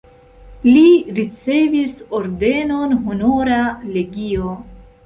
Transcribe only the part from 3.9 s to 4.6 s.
legio.